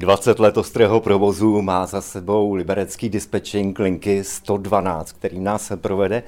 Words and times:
20 0.00 0.38
let 0.38 0.56
ostrého 0.56 1.00
provozu 1.00 1.62
má 1.62 1.86
za 1.86 2.00
sebou 2.00 2.54
liberecký 2.54 3.08
dispečing 3.08 3.78
linky 3.78 4.24
112, 4.24 5.12
který 5.12 5.40
nás 5.40 5.66
se 5.66 5.76
provede 5.76 6.22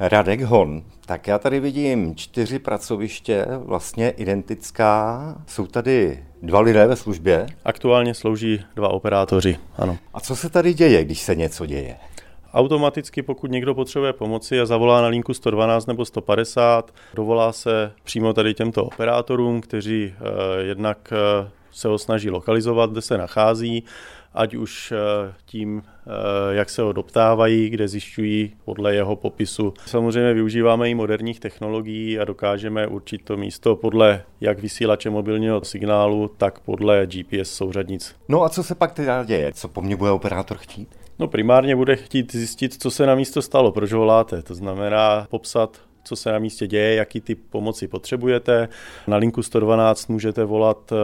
Radek 0.00 0.40
Hon. 0.40 0.82
Tak 1.06 1.26
já 1.26 1.38
tady 1.38 1.60
vidím 1.60 2.16
čtyři 2.16 2.58
pracoviště, 2.58 3.46
vlastně 3.56 4.10
identická. 4.10 5.36
Jsou 5.46 5.66
tady 5.66 6.24
dva 6.42 6.60
lidé 6.60 6.86
ve 6.86 6.96
službě. 6.96 7.46
Aktuálně 7.64 8.14
slouží 8.14 8.60
dva 8.76 8.88
operátoři, 8.88 9.58
ano. 9.76 9.98
A 10.14 10.20
co 10.20 10.36
se 10.36 10.50
tady 10.50 10.74
děje, 10.74 11.04
když 11.04 11.20
se 11.20 11.34
něco 11.34 11.66
děje? 11.66 11.96
Automaticky, 12.54 13.22
pokud 13.22 13.50
někdo 13.50 13.74
potřebuje 13.74 14.12
pomoci 14.12 14.60
a 14.60 14.66
zavolá 14.66 15.00
na 15.00 15.08
linku 15.08 15.34
112 15.34 15.86
nebo 15.86 16.04
150, 16.04 16.90
dovolá 17.14 17.52
se 17.52 17.92
přímo 18.02 18.32
tady 18.32 18.54
těmto 18.54 18.84
operátorům, 18.84 19.60
kteří 19.60 20.14
eh, 20.14 20.62
jednak 20.62 21.12
eh, 21.12 21.50
se 21.74 21.88
ho 21.88 21.98
snaží 21.98 22.30
lokalizovat, 22.30 22.90
kde 22.90 23.02
se 23.02 23.18
nachází, 23.18 23.84
ať 24.34 24.54
už 24.54 24.92
eh, 24.92 25.34
tím, 25.46 25.82
eh, 25.86 26.54
jak 26.54 26.70
se 26.70 26.82
ho 26.82 26.92
doptávají, 26.92 27.70
kde 27.70 27.88
zjišťují 27.88 28.52
podle 28.64 28.94
jeho 28.94 29.16
popisu. 29.16 29.74
Samozřejmě 29.86 30.34
využíváme 30.34 30.90
i 30.90 30.94
moderních 30.94 31.40
technologií 31.40 32.18
a 32.18 32.24
dokážeme 32.24 32.86
určit 32.86 33.24
to 33.24 33.36
místo 33.36 33.76
podle 33.76 34.22
jak 34.40 34.58
vysílače 34.58 35.10
mobilního 35.10 35.64
signálu, 35.64 36.30
tak 36.36 36.60
podle 36.60 37.06
GPS 37.06 37.50
souřadnic. 37.50 38.14
No 38.28 38.42
a 38.42 38.48
co 38.48 38.62
se 38.62 38.74
pak 38.74 38.92
teda 38.92 39.24
děje? 39.24 39.52
Co 39.52 39.68
po 39.68 39.82
mně 39.82 39.96
bude 39.96 40.10
operátor 40.10 40.56
chtít? 40.56 40.88
No 41.18 41.28
primárně 41.28 41.76
bude 41.76 41.96
chtít 41.96 42.32
zjistit, 42.32 42.82
co 42.82 42.90
se 42.90 43.06
na 43.06 43.14
místo 43.14 43.42
stalo, 43.42 43.72
proč 43.72 43.92
voláte. 43.92 44.42
To 44.42 44.54
znamená 44.54 45.26
popsat 45.30 45.80
co 46.04 46.16
se 46.16 46.32
na 46.32 46.38
místě 46.38 46.66
děje, 46.66 46.94
jaký 46.94 47.20
typ 47.20 47.40
pomoci 47.50 47.88
potřebujete. 47.88 48.68
Na 49.06 49.16
linku 49.16 49.42
112 49.42 50.08
můžete 50.08 50.44
volat 50.44 50.92
eh, 50.92 50.96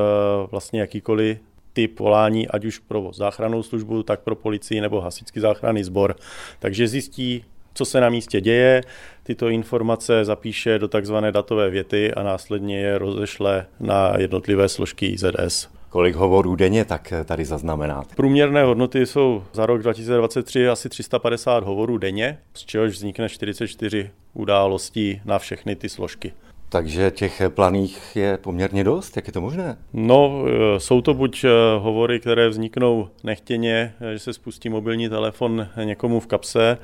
vlastně 0.50 0.80
jakýkoliv 0.80 1.38
typ 1.72 2.00
volání, 2.00 2.48
ať 2.48 2.64
už 2.64 2.78
pro 2.78 3.10
záchrannou 3.14 3.62
službu, 3.62 4.02
tak 4.02 4.20
pro 4.20 4.36
policii 4.36 4.80
nebo 4.80 5.00
hasičský 5.00 5.40
záchranný 5.40 5.84
sbor. 5.84 6.16
Takže 6.58 6.88
zjistí, 6.88 7.44
co 7.74 7.84
se 7.84 8.00
na 8.00 8.08
místě 8.08 8.40
děje, 8.40 8.82
tyto 9.22 9.48
informace 9.48 10.24
zapíše 10.24 10.78
do 10.78 10.88
takzvané 10.88 11.32
datové 11.32 11.70
věty 11.70 12.14
a 12.14 12.22
následně 12.22 12.80
je 12.80 12.98
rozešle 12.98 13.66
na 13.80 14.14
jednotlivé 14.18 14.68
složky 14.68 15.06
IZS. 15.06 15.79
Kolik 15.90 16.14
hovorů 16.14 16.56
denně 16.56 16.84
tak 16.84 17.12
tady 17.24 17.44
zaznamenáte? 17.44 18.14
Průměrné 18.14 18.64
hodnoty 18.64 19.06
jsou 19.06 19.42
za 19.52 19.66
rok 19.66 19.82
2023 19.82 20.68
asi 20.68 20.88
350 20.88 21.64
hovorů 21.64 21.98
denně, 21.98 22.38
z 22.54 22.64
čehož 22.64 22.92
vznikne 22.92 23.28
44 23.28 24.10
událostí 24.34 25.20
na 25.24 25.38
všechny 25.38 25.76
ty 25.76 25.88
složky. 25.88 26.32
Takže 26.68 27.10
těch 27.10 27.42
planých 27.48 28.16
je 28.16 28.38
poměrně 28.38 28.84
dost, 28.84 29.16
jak 29.16 29.26
je 29.26 29.32
to 29.32 29.40
možné? 29.40 29.76
No, 29.92 30.44
e, 30.76 30.80
jsou 30.80 31.00
to 31.00 31.14
buď 31.14 31.44
hovory, 31.78 32.20
které 32.20 32.48
vzniknou 32.48 33.08
nechtěně, 33.24 33.94
že 34.12 34.18
se 34.18 34.32
spustí 34.32 34.68
mobilní 34.68 35.08
telefon 35.08 35.68
někomu 35.84 36.20
v 36.20 36.26
kapse, 36.26 36.78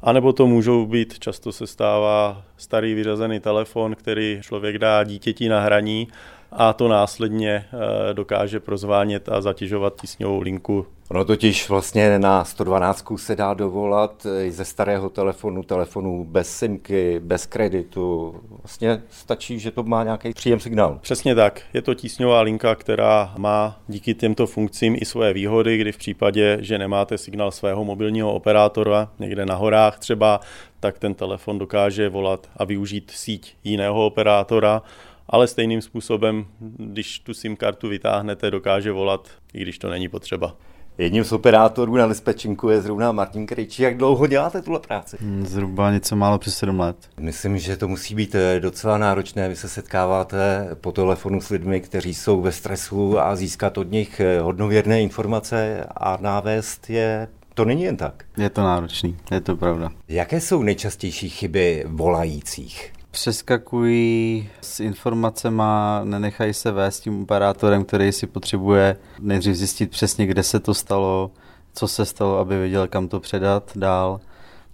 anebo 0.00 0.32
to 0.32 0.46
můžou 0.46 0.86
být, 0.86 1.18
často 1.18 1.52
se 1.52 1.66
stává 1.66 2.42
starý 2.56 2.94
vyřazený 2.94 3.40
telefon, 3.40 3.94
který 3.94 4.38
člověk 4.42 4.78
dá 4.78 5.04
dítěti 5.04 5.48
na 5.48 5.60
hraní 5.60 6.08
a 6.52 6.72
to 6.72 6.88
následně 6.88 7.50
eh, 7.50 8.14
dokáže 8.14 8.60
prozvánět 8.60 9.28
a 9.28 9.40
zatěžovat 9.40 10.00
tísňovou 10.00 10.40
linku. 10.40 10.86
Ono 11.10 11.24
totiž 11.24 11.68
vlastně 11.68 12.18
na 12.18 12.44
112 12.44 13.04
se 13.16 13.36
dá 13.36 13.54
dovolat 13.54 14.26
i 14.44 14.50
ze 14.50 14.64
starého 14.64 15.08
telefonu, 15.08 15.62
telefonu 15.62 16.24
bez 16.24 16.56
simky, 16.56 17.20
bez 17.20 17.46
kreditu. 17.46 18.34
Vlastně 18.62 19.02
stačí, 19.10 19.58
že 19.58 19.70
to 19.70 19.82
má 19.82 20.04
nějaký 20.04 20.32
příjem 20.32 20.60
signál. 20.60 20.98
Přesně 21.02 21.34
tak. 21.34 21.62
Je 21.74 21.82
to 21.82 21.94
tísňová 21.94 22.40
linka, 22.40 22.74
která 22.74 23.34
má 23.38 23.80
díky 23.88 24.14
těmto 24.14 24.46
funkcím 24.46 24.96
i 25.00 25.04
svoje 25.04 25.32
výhody, 25.32 25.78
kdy 25.78 25.92
v 25.92 25.96
případě, 25.96 26.58
že 26.60 26.78
nemáte 26.78 27.18
signál 27.18 27.50
svého 27.50 27.84
mobilního 27.84 28.34
operátora 28.34 29.10
někde 29.18 29.46
na 29.46 29.54
horách 29.54 29.98
třeba, 29.98 30.40
tak 30.80 30.98
ten 30.98 31.14
telefon 31.14 31.58
dokáže 31.58 32.08
volat 32.08 32.48
a 32.56 32.64
využít 32.64 33.12
síť 33.14 33.56
jiného 33.64 34.06
operátora 34.06 34.82
ale 35.28 35.46
stejným 35.46 35.82
způsobem, 35.82 36.46
když 36.78 37.18
tu 37.18 37.34
SIM 37.34 37.56
kartu 37.56 37.88
vytáhnete, 37.88 38.50
dokáže 38.50 38.92
volat, 38.92 39.28
i 39.54 39.62
když 39.62 39.78
to 39.78 39.90
není 39.90 40.08
potřeba. 40.08 40.56
Jedním 40.98 41.24
z 41.24 41.32
operátorů 41.32 41.96
na 41.96 42.08
dispečinku 42.08 42.68
je 42.68 42.82
zrovna 42.82 43.12
Martin 43.12 43.46
Krejčí. 43.46 43.82
Jak 43.82 43.96
dlouho 43.96 44.26
děláte 44.26 44.62
tuhle 44.62 44.80
práci? 44.80 45.16
Hmm, 45.20 45.46
zhruba 45.46 45.90
něco 45.90 46.16
málo 46.16 46.38
přes 46.38 46.56
7 46.56 46.80
let. 46.80 46.96
Myslím, 47.20 47.58
že 47.58 47.76
to 47.76 47.88
musí 47.88 48.14
být 48.14 48.34
eh, 48.34 48.60
docela 48.60 48.98
náročné. 48.98 49.48
Vy 49.48 49.56
se 49.56 49.68
setkáváte 49.68 50.68
po 50.80 50.92
telefonu 50.92 51.40
s 51.40 51.48
lidmi, 51.48 51.80
kteří 51.80 52.14
jsou 52.14 52.40
ve 52.40 52.52
stresu 52.52 53.20
a 53.20 53.36
získat 53.36 53.78
od 53.78 53.90
nich 53.90 54.20
eh, 54.20 54.40
hodnověrné 54.40 55.02
informace 55.02 55.84
a 55.96 56.18
návést 56.20 56.90
je 56.90 57.28
to 57.54 57.64
není 57.64 57.82
jen 57.82 57.96
tak. 57.96 58.24
Je 58.36 58.50
to 58.50 58.62
náročný, 58.62 59.16
je 59.30 59.40
to 59.40 59.56
pravda. 59.56 59.90
Jaké 60.08 60.40
jsou 60.40 60.62
nejčastější 60.62 61.28
chyby 61.28 61.84
volajících? 61.86 62.92
Přeskakují 63.16 64.48
s 64.60 64.80
informacemi, 64.80 65.62
nenechají 66.04 66.54
se 66.54 66.72
vést 66.72 67.00
tím 67.00 67.22
operátorem, 67.22 67.84
který 67.84 68.12
si 68.12 68.26
potřebuje 68.26 68.96
nejdřív 69.20 69.54
zjistit 69.54 69.90
přesně, 69.90 70.26
kde 70.26 70.42
se 70.42 70.60
to 70.60 70.74
stalo, 70.74 71.30
co 71.74 71.88
se 71.88 72.04
stalo, 72.04 72.38
aby 72.38 72.58
věděl, 72.58 72.88
kam 72.88 73.08
to 73.08 73.20
předat 73.20 73.72
dál. 73.76 74.20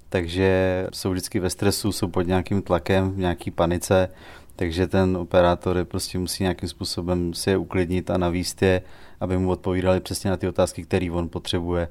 Takže 0.08 0.86
jsou 0.92 1.10
vždycky 1.10 1.40
ve 1.40 1.50
stresu, 1.50 1.92
jsou 1.92 2.08
pod 2.08 2.22
nějakým 2.22 2.62
tlakem, 2.62 3.10
v 3.10 3.18
nějaký 3.18 3.50
panice, 3.50 4.08
takže 4.56 4.86
ten 4.86 5.16
operátor 5.16 5.84
prostě 5.84 6.18
musí 6.18 6.42
nějakým 6.42 6.68
způsobem 6.68 7.34
si 7.34 7.50
je 7.50 7.56
uklidnit 7.56 8.10
a 8.10 8.18
navíst 8.18 8.62
je, 8.62 8.82
aby 9.20 9.38
mu 9.38 9.50
odpovídali 9.50 10.00
přesně 10.00 10.30
na 10.30 10.36
ty 10.36 10.48
otázky, 10.48 10.82
které 10.84 11.10
on 11.10 11.28
potřebuje. 11.28 11.88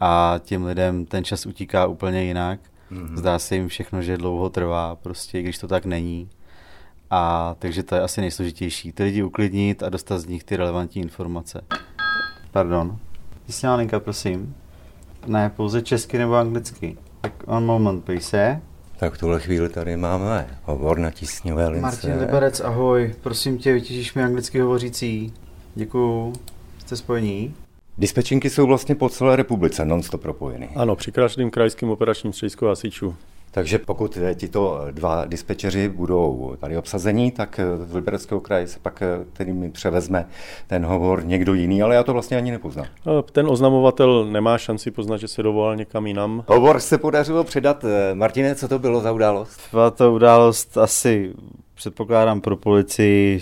A 0.00 0.40
těm 0.44 0.64
lidem 0.64 1.06
ten 1.06 1.24
čas 1.24 1.46
utíká 1.46 1.86
úplně 1.86 2.24
jinak 2.24 2.60
Mm-hmm. 2.92 3.16
Zdá 3.16 3.38
se 3.38 3.54
jim 3.54 3.68
všechno, 3.68 4.02
že 4.02 4.16
dlouho 4.16 4.50
trvá, 4.50 4.96
prostě, 4.96 5.42
když 5.42 5.58
to 5.58 5.68
tak 5.68 5.84
není. 5.84 6.30
A 7.10 7.54
takže 7.58 7.82
to 7.82 7.94
je 7.94 8.00
asi 8.00 8.20
nejsložitější. 8.20 8.92
Ty 8.92 9.02
lidi 9.02 9.22
uklidnit 9.22 9.82
a 9.82 9.88
dostat 9.88 10.18
z 10.18 10.26
nich 10.26 10.44
ty 10.44 10.56
relevantní 10.56 11.02
informace. 11.02 11.60
Pardon. 12.50 12.98
Vysíláninka, 13.46 14.00
prosím. 14.00 14.54
Ne, 15.26 15.50
pouze 15.56 15.82
česky 15.82 16.18
nebo 16.18 16.34
anglicky. 16.34 16.96
Tak 17.20 17.32
on 17.46 17.66
moment, 17.66 18.04
please. 18.04 18.60
Tak 18.96 19.14
v 19.14 19.18
tuhle 19.18 19.40
chvíli 19.40 19.68
tady 19.68 19.96
máme 19.96 20.58
hovor 20.62 20.98
na 20.98 21.10
tísňové 21.10 21.68
lince. 21.68 21.82
Martin 21.82 22.14
Liberec, 22.20 22.60
ahoj. 22.60 23.14
Prosím 23.20 23.58
tě, 23.58 23.72
vytěžíš 23.72 24.14
mi 24.14 24.22
anglicky 24.22 24.60
hovořící. 24.60 25.32
Děkuju. 25.74 26.32
Jste 26.78 26.96
spojení? 26.96 27.54
Dispečinky 28.00 28.50
jsou 28.50 28.66
vlastně 28.66 28.94
po 28.94 29.08
celé 29.08 29.36
republice 29.36 29.84
non-stop 29.84 30.22
propojeny. 30.22 30.68
Ano, 30.76 30.96
při 30.96 31.12
každém 31.12 31.50
krajském 31.50 31.90
operačním 31.90 32.32
středisku 32.32 32.66
hasičů. 32.66 33.14
Takže 33.50 33.78
pokud 33.78 34.18
tito 34.34 34.80
dva 34.90 35.24
dispečeři 35.24 35.88
budou 35.88 36.56
tady 36.60 36.76
obsazení, 36.78 37.30
tak 37.30 37.60
v 37.84 37.94
Libereckého 37.94 38.40
kraje 38.40 38.66
se 38.66 38.78
pak 38.82 39.02
mi 39.52 39.70
převezme 39.70 40.28
ten 40.66 40.86
hovor 40.86 41.24
někdo 41.24 41.54
jiný, 41.54 41.82
ale 41.82 41.94
já 41.94 42.02
to 42.02 42.12
vlastně 42.12 42.36
ani 42.36 42.50
nepoznám. 42.50 42.86
Ten 43.32 43.46
oznamovatel 43.46 44.24
nemá 44.24 44.58
šanci 44.58 44.90
poznat, 44.90 45.16
že 45.16 45.28
se 45.28 45.42
dovolal 45.42 45.76
někam 45.76 46.06
jinam. 46.06 46.44
Hovor 46.46 46.80
se 46.80 46.98
podařilo 46.98 47.44
předat. 47.44 47.84
Martine, 48.14 48.54
co 48.54 48.68
to 48.68 48.78
bylo 48.78 49.00
za 49.00 49.12
událost? 49.12 49.60
Byla 49.70 49.90
to 49.90 50.12
událost 50.12 50.78
asi, 50.78 51.32
předpokládám 51.74 52.40
pro 52.40 52.56
policii, 52.56 53.40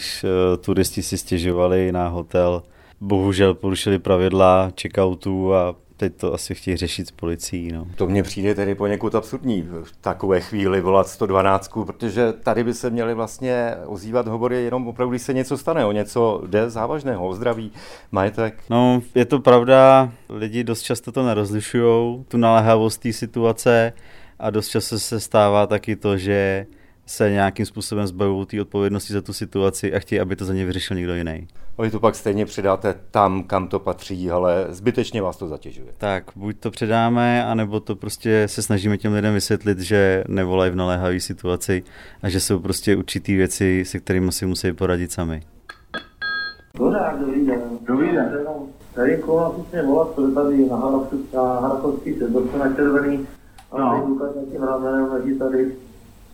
turisti 0.61 1.03
si 1.03 1.19
stěžovali 1.19 1.93
na 1.93 2.09
hotel 2.09 2.63
bohužel 3.01 3.55
porušili 3.55 3.99
pravidla 3.99 4.71
checkoutu 4.81 5.55
a 5.55 5.75
teď 5.99 6.17
to 6.17 6.35
asi 6.35 6.55
chtějí 6.55 6.77
řešit 6.77 7.09
s 7.09 7.11
policií. 7.11 7.73
No. 7.73 7.87
To 7.97 8.07
mně 8.07 8.23
přijde 8.23 8.55
tedy 8.55 8.75
poněkud 8.75 9.15
absurdní 9.15 9.63
v 9.63 9.97
takové 10.01 10.41
chvíli 10.41 10.81
volat 10.81 11.09
112, 11.09 11.73
protože 11.87 12.33
tady 12.33 12.65
by 12.65 12.75
se 12.75 12.91
měly 12.91 13.15
vlastně 13.15 13.75
ozývat 13.87 14.29
hovory 14.29 14.65
jenom 14.65 14.89
opravdu, 14.89 15.11
když 15.11 15.23
se 15.23 15.33
něco 15.33 15.59
stane, 15.59 15.85
o 15.85 15.93
něco 15.93 16.43
jde 16.47 16.71
závažného, 16.71 17.29
o 17.29 17.35
zdraví, 17.35 17.73
majetek. 18.13 18.63
No, 18.71 19.03
je 19.15 19.25
to 19.25 19.41
pravda, 19.41 20.13
lidi 20.29 20.65
dost 20.65 20.83
často 20.83 21.12
to 21.12 21.27
nerozlišují, 21.27 22.25
tu 22.29 22.37
naléhavost 22.37 23.01
té 23.01 23.12
situace 23.12 23.93
a 24.39 24.51
dost 24.51 24.69
často 24.69 24.99
se 24.99 25.21
stává 25.21 25.67
taky 25.67 25.97
to, 25.97 26.17
že 26.17 26.67
se 27.08 27.31
nějakým 27.31 27.66
způsobem 27.66 28.06
zbavují 28.06 28.46
té 28.46 28.60
odpovědnosti 28.60 29.12
za 29.12 29.22
tu 29.22 29.32
situaci 29.32 29.94
a 29.94 29.99
chtějí, 29.99 30.20
aby 30.20 30.37
to 30.37 30.44
za 30.44 30.55
ně 30.55 30.64
vyřešil 30.64 30.96
někdo 30.96 31.14
jiný. 31.14 31.49
Vy 31.78 31.90
to 31.90 32.00
pak 32.00 32.14
stejně 32.14 32.46
předáte 32.46 32.94
tam, 33.10 33.43
kam 33.43 33.69
to 33.69 33.78
patří, 33.78 34.31
ale 34.31 34.66
zbytečně 34.69 35.22
vás 35.22 35.37
to 35.37 35.49
zatěžuje. 35.49 35.88
Tak, 35.99 36.25
buď 36.37 36.56
to 36.60 36.70
předáme, 36.70 37.44
anebo 37.44 37.81
to 37.81 37.96
prostě 37.96 38.49
se 38.49 38.62
snažíme 38.62 38.99
těm 38.99 39.12
lidem 39.12 39.34
vysvětlit, 39.34 39.78
že 39.78 40.25
nevolají 40.28 40.70
v 40.70 40.76
naléhavé 40.76 41.20
situaci 41.20 41.82
a 42.22 42.28
že 42.28 42.40
jsou 42.40 42.58
prostě 42.58 42.96
určitý 42.96 43.37
věci, 43.37 43.84
se 43.87 43.99
kterými 43.99 44.32
si 44.32 44.46
musí 44.46 44.72
poradit 44.72 45.12
sami. 45.12 45.43
dobrý 47.19 47.46
den. 47.46 47.60
Dobrý 47.87 48.12
den. 48.12 48.46
Tady 48.94 49.22
vlastně 49.26 49.82
volat, 49.82 50.08
tady 50.34 50.66
na 50.69 50.76
Harkovský 51.60 52.14
sedlce 52.19 52.58
na 52.58 52.75
červený, 52.75 53.26
a 53.72 53.78
no. 53.78 54.19
tady 54.20 54.46
tím 54.50 54.62
ramenem, 54.62 55.38
tady 55.38 55.72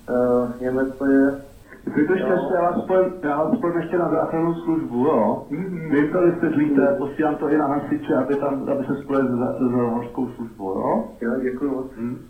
uh, 0.08 0.60
Německo 0.60 1.06
je 1.06 1.40
Vydržte 1.86 2.36
se, 2.48 2.60
vás 2.62 3.54
spojím 3.56 3.80
ještě 3.80 3.98
na 3.98 4.10
záchrannou 4.10 4.54
službu, 4.54 5.06
jo? 5.06 5.46
Mm-hmm. 5.50 5.90
Vy 5.90 6.08
to 6.08 6.22
vysvětlíte, 6.22 6.94
posílám 6.98 7.36
to 7.36 7.48
i 7.48 7.58
na 7.58 7.66
hasiče, 7.66 8.14
aby, 8.14 8.36
tam, 8.36 8.68
aby 8.70 8.84
se 8.84 9.02
spojili 9.02 9.28
s, 9.28 9.32
s 9.32 10.36
službou, 10.36 10.68
jo? 10.68 11.04
Jo, 11.20 11.30
děkuji 11.42 11.70
moc. 11.70 11.86
Hm. 11.96 12.26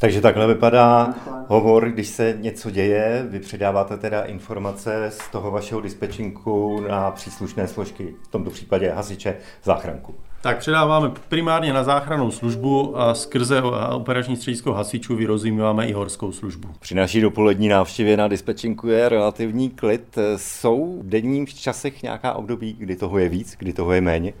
Takže 0.00 0.20
takhle 0.20 0.46
vypadá 0.46 1.14
hovor, 1.46 1.88
když 1.88 2.08
se 2.08 2.34
něco 2.40 2.70
děje, 2.70 3.26
vy 3.30 3.40
předáváte 3.40 3.96
teda 3.96 4.22
informace 4.22 5.06
z 5.10 5.30
toho 5.30 5.50
vašeho 5.50 5.80
dispečinku 5.80 6.80
na 6.88 7.10
příslušné 7.10 7.68
složky, 7.68 8.14
v 8.22 8.28
tomto 8.28 8.50
případě 8.50 8.90
hasiče, 8.90 9.36
záchranku. 9.62 10.14
Tak 10.42 10.58
předáváme 10.58 11.10
primárně 11.28 11.72
na 11.72 11.84
záchrannou 11.84 12.30
službu 12.30 13.00
a 13.00 13.14
skrze 13.14 13.62
operační 13.92 14.36
středisko 14.36 14.72
hasičů 14.72 15.16
vyrozumíváme 15.16 15.86
i 15.86 15.92
horskou 15.92 16.32
službu. 16.32 16.68
Při 16.80 16.94
naší 16.94 17.20
dopolední 17.20 17.68
návštěvě 17.68 18.16
na 18.16 18.28
dispečinku 18.28 18.88
je 18.88 19.08
relativní 19.08 19.70
klid. 19.70 20.18
Jsou 20.36 20.98
v 21.02 21.08
denním 21.08 21.46
časech 21.46 22.02
nějaká 22.02 22.32
období, 22.32 22.76
kdy 22.78 22.96
toho 22.96 23.18
je 23.18 23.28
víc, 23.28 23.56
kdy 23.58 23.72
toho 23.72 23.92
je 23.92 24.00
méně? 24.00 24.32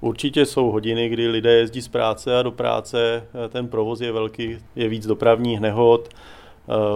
Určitě 0.00 0.46
jsou 0.46 0.70
hodiny, 0.70 1.08
kdy 1.08 1.28
lidé 1.28 1.52
jezdí 1.52 1.82
z 1.82 1.88
práce 1.88 2.38
a 2.38 2.42
do 2.42 2.50
práce, 2.50 3.26
ten 3.48 3.68
provoz 3.68 4.00
je 4.00 4.12
velký, 4.12 4.58
je 4.76 4.88
víc 4.88 5.06
dopravních 5.06 5.60
nehod, 5.60 6.08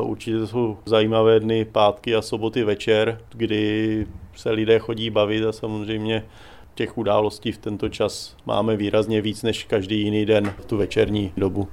Určitě 0.03 0.39
to 0.39 0.47
jsou 0.47 0.79
zajímavé 0.87 1.41
dny, 1.41 1.65
pátky 1.65 2.15
a 2.17 2.23
soboty 2.23 2.65
večer, 2.65 3.21
kdy 3.33 4.07
se 4.37 4.51
lidé 4.51 4.79
chodí 4.79 5.11
bavit 5.11 5.45
a 5.45 5.53
samozřejmě 5.53 6.25
těch 6.79 6.99
událostí 6.99 7.53
v 7.53 7.59
tento 7.59 7.89
čas 7.89 8.37
máme 8.47 8.77
výrazně 8.77 9.21
víc 9.21 9.43
než 9.43 9.65
každý 9.65 10.03
jiný 10.03 10.27
den 10.27 10.55
v 10.59 10.65
tu 10.65 10.77
večerní 10.77 11.33
dobu. 11.37 11.69